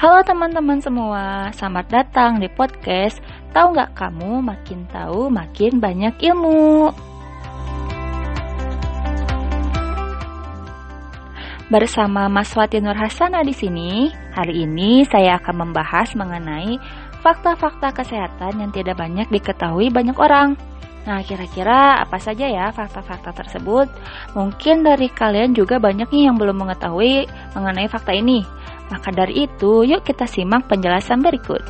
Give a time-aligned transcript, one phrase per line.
[0.00, 3.20] Halo teman-teman semua, selamat datang di podcast
[3.52, 6.88] Tahu nggak kamu makin tahu makin banyak ilmu.
[11.68, 16.80] Bersama Mas Wati Nur Hasana di sini, hari ini saya akan membahas mengenai
[17.20, 20.56] fakta-fakta kesehatan yang tidak banyak diketahui banyak orang.
[21.04, 23.92] Nah, kira-kira apa saja ya fakta-fakta tersebut?
[24.32, 28.59] Mungkin dari kalian juga banyak nih yang belum mengetahui mengenai fakta ini.
[28.90, 31.62] Maka dari itu, yuk kita simak penjelasan berikut.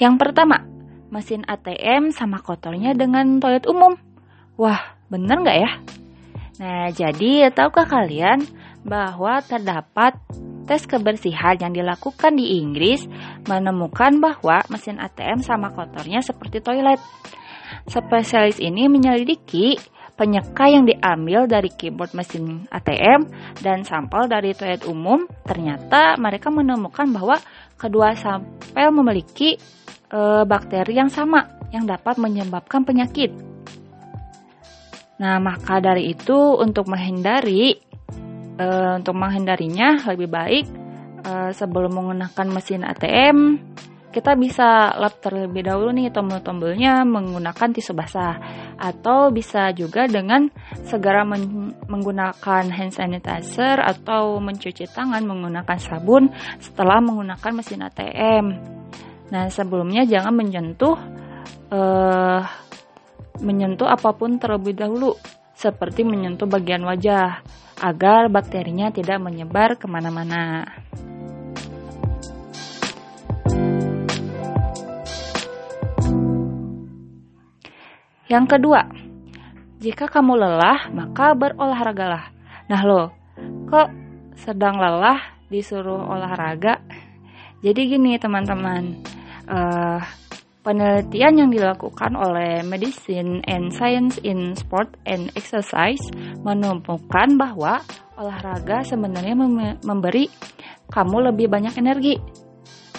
[0.00, 0.64] Yang pertama,
[1.12, 4.00] mesin ATM sama kotornya dengan toilet umum.
[4.56, 5.70] Wah, bener nggak ya?
[6.56, 8.40] Nah, jadi tahukah kalian
[8.80, 10.16] bahwa terdapat
[10.64, 13.04] tes kebersihan yang dilakukan di Inggris
[13.44, 17.00] menemukan bahwa mesin ATM sama kotornya seperti toilet.
[17.84, 19.76] Spesialis ini menyelidiki
[20.20, 23.24] penyeka yang diambil dari keyboard mesin ATM
[23.64, 27.40] dan sampel dari toilet umum, ternyata mereka menemukan bahwa
[27.80, 29.56] kedua sampel memiliki
[30.12, 33.32] e, bakteri yang sama yang dapat menyebabkan penyakit.
[35.24, 37.80] Nah, maka dari itu untuk menghindari
[38.60, 38.66] e,
[39.00, 40.66] untuk menghindarinya lebih baik
[41.24, 43.56] e, sebelum menggunakan mesin ATM
[44.10, 48.36] kita bisa lap terlebih dahulu nih tombol-tombolnya menggunakan tisu basah
[48.74, 50.50] atau bisa juga dengan
[50.82, 56.26] segera men menggunakan hand sanitizer atau mencuci tangan menggunakan sabun
[56.58, 58.44] setelah menggunakan mesin ATM.
[59.30, 60.98] Nah, sebelumnya jangan menyentuh
[61.70, 62.42] uh,
[63.40, 65.14] menyentuh apa pun terlebih dahulu
[65.54, 67.46] seperti menyentuh bagian wajah
[67.80, 70.66] agar bakterinya tidak menyebar ke mana-mana.
[78.30, 78.86] Yang kedua,
[79.82, 82.30] jika kamu lelah, maka berolahragalah.
[82.70, 83.10] Nah lo,
[83.66, 83.90] kok
[84.38, 85.18] sedang lelah
[85.50, 86.78] disuruh olahraga?
[87.58, 89.02] Jadi gini teman-teman,
[89.50, 89.98] uh,
[90.62, 96.00] penelitian yang dilakukan oleh Medicine and Science in Sport and Exercise
[96.46, 97.80] menemukan bahwa
[98.20, 99.34] olahraga sebenarnya
[99.80, 100.28] memberi
[100.92, 102.20] kamu lebih banyak energi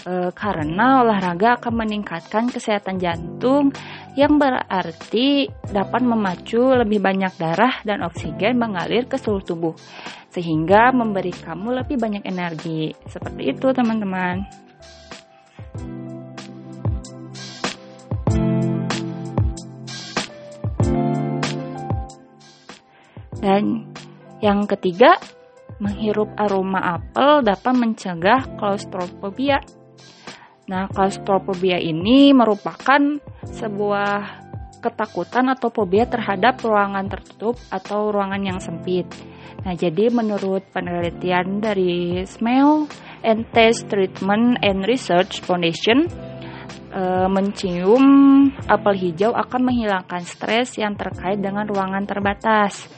[0.05, 3.69] e, karena olahraga akan meningkatkan kesehatan jantung
[4.19, 9.75] yang berarti dapat memacu lebih banyak darah dan oksigen mengalir ke seluruh tubuh
[10.31, 12.95] sehingga memberi kamu lebih banyak energi.
[13.07, 14.47] Seperti itu, teman-teman.
[23.41, 23.89] Dan
[24.39, 25.19] yang ketiga,
[25.81, 29.59] menghirup aroma apel dapat mencegah klaustrofobia.
[30.69, 34.41] Nah, klaustrofobia ini merupakan sebuah
[34.81, 39.05] ketakutan atau fobia terhadap ruangan tertutup atau ruangan yang sempit.
[39.61, 42.89] Nah, jadi menurut penelitian dari Smell
[43.21, 46.09] and Taste Treatment and Research Foundation,
[46.89, 48.05] e, mencium
[48.65, 52.89] apel hijau akan menghilangkan stres yang terkait dengan ruangan terbatas.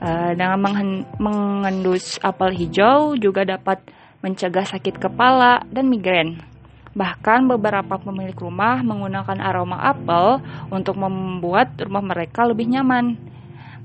[0.00, 3.84] E, dengan mengendus apel hijau juga dapat
[4.24, 6.49] mencegah sakit kepala dan migrain.
[6.90, 10.42] Bahkan beberapa pemilik rumah menggunakan aroma apel
[10.74, 13.14] untuk membuat rumah mereka lebih nyaman.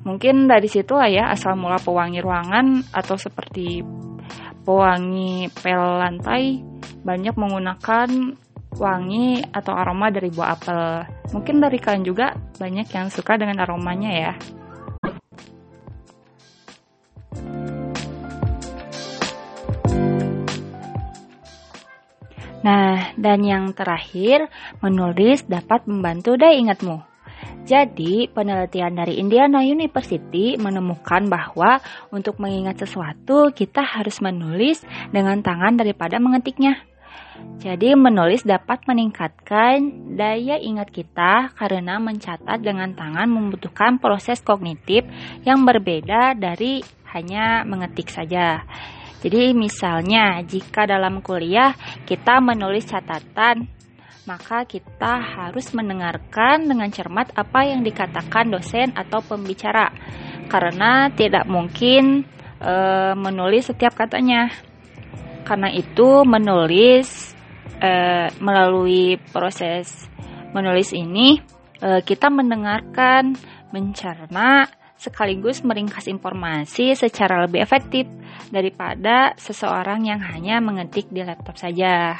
[0.05, 3.81] Mungkin dari situ lah ya asal mula pewangi ruangan atau seperti
[4.65, 6.61] pewangi pel lantai
[7.05, 8.09] banyak menggunakan
[8.75, 10.81] wangi atau aroma dari buah apel.
[11.33, 14.33] Mungkin dari kalian juga banyak yang suka dengan aromanya ya.
[22.65, 24.49] Nah, dan yang terakhir,
[24.81, 26.97] menulis dapat membantu daya ingatmu.
[27.61, 31.77] Jadi, penelitian dari Indiana University menemukan bahwa
[32.09, 34.81] untuk mengingat sesuatu, kita harus menulis
[35.13, 36.81] dengan tangan daripada mengetiknya.
[37.61, 45.05] Jadi, menulis dapat meningkatkan daya ingat kita karena mencatat dengan tangan membutuhkan proses kognitif
[45.45, 46.81] yang berbeda dari
[47.13, 48.65] hanya mengetik saja.
[49.25, 51.73] Jadi misalnya jika dalam kuliah
[52.05, 53.65] kita menulis catatan,
[54.29, 59.89] maka kita harus mendengarkan dengan cermat apa yang dikatakan dosen atau pembicara.
[60.45, 62.21] Karena tidak mungkin
[62.61, 62.73] e,
[63.17, 64.53] menulis setiap katanya.
[65.41, 67.33] Karena itu menulis
[67.81, 67.91] e,
[68.37, 70.05] melalui proses
[70.53, 71.41] menulis ini
[71.81, 73.33] e, kita mendengarkan,
[73.73, 78.07] mencerna sekaligus meringkas informasi secara lebih efektif
[78.49, 82.15] daripada seseorang yang hanya mengetik di laptop saja.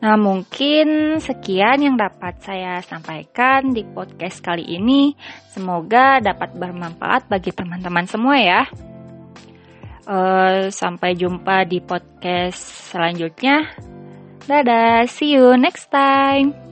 [0.00, 5.12] Nah, mungkin sekian yang dapat saya sampaikan di podcast kali ini.
[5.52, 8.64] Semoga dapat bermanfaat bagi teman-teman semua ya.
[10.08, 13.68] Uh, sampai jumpa di podcast selanjutnya.
[14.48, 16.69] Dadah, see you next time.